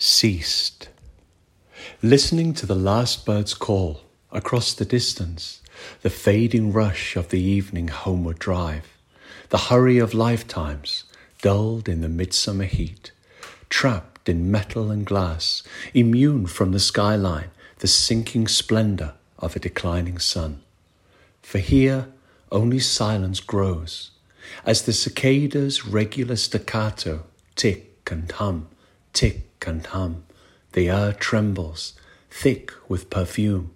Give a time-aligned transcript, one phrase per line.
[0.00, 0.88] ceased.
[2.02, 4.00] Listening to the last bird's call
[4.32, 5.60] across the distance,
[6.00, 8.96] the fading rush of the evening homeward drive,
[9.50, 11.04] the hurry of lifetimes
[11.42, 13.12] dulled in the midsummer heat,
[13.68, 20.18] trapped in metal and glass, immune from the skyline, the sinking splendor of a declining
[20.18, 20.62] sun.
[21.42, 22.08] For here
[22.50, 24.12] only silence grows,
[24.64, 27.24] as the cicada's regular staccato
[27.54, 28.68] tick and hum,
[29.12, 30.24] tick and hum.
[30.72, 31.94] The air trembles,
[32.30, 33.72] thick with perfume.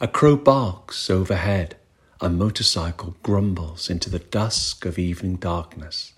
[0.00, 1.76] A crow barks overhead.
[2.20, 6.12] A motorcycle grumbles into the dusk of evening darkness.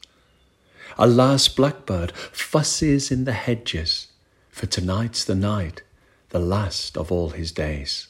[0.96, 4.08] A last blackbird fusses in the hedges,
[4.48, 5.82] for tonight's the night,
[6.30, 8.08] the last of all his days.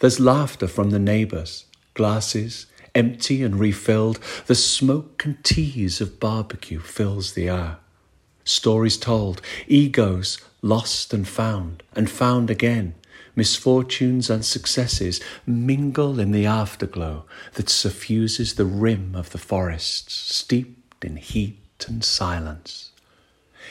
[0.00, 1.64] There's laughter from the neighbors,
[1.94, 7.78] glasses empty and refilled, the smoke and tease of barbecue fills the air
[8.44, 12.94] stories told, egos lost and found, and found again.
[13.36, 21.04] Misfortunes and successes mingle in the afterglow that suffuses the rim of the forests, steeped
[21.04, 22.90] in heat and silence.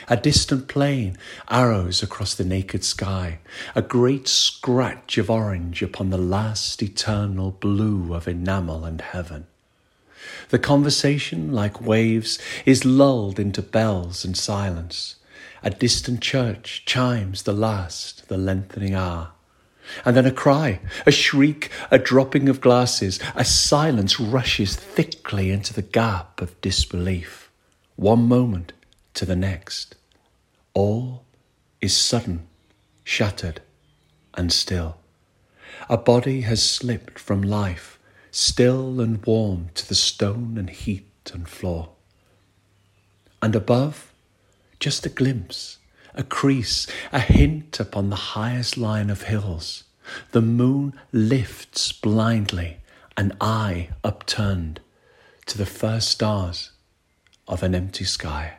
[0.10, 1.18] A distant plane,
[1.50, 3.40] arrows across the naked sky,
[3.74, 9.48] a great scratch of orange upon the last eternal blue of enamel and heaven.
[10.50, 15.16] The conversation, like waves, is lulled into bells and silence.
[15.64, 19.32] A distant church chimes the last, the lengthening hour.
[20.06, 25.74] And then a cry, a shriek, a dropping of glasses, a silence rushes thickly into
[25.74, 27.52] the gap of disbelief.
[27.96, 28.74] One moment
[29.14, 29.96] to the next.
[30.74, 31.24] All
[31.82, 32.48] is sudden,
[33.04, 33.62] shattered,
[34.34, 34.98] and still.
[35.90, 38.00] A body has slipped from life
[38.34, 41.90] still and warm to the stone and heat and floor.
[43.44, 44.12] And above,
[44.80, 45.78] just a glimpse,
[46.16, 49.84] a crease, a hint upon the highest line of hills.
[50.32, 52.78] The moon lifts blindly,
[53.16, 54.82] an eye upturned
[55.46, 56.72] to the first stars
[57.48, 58.56] of an empty sky.